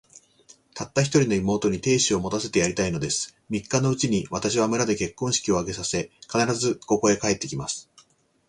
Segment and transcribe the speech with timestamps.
[0.73, 3.35] たった一人の妹に、亭主を持たせてやりたいのです。
[3.49, 7.87] 三日のうちに、私は村で結婚式を挙げさせ、必ず、ここへ帰って来ます。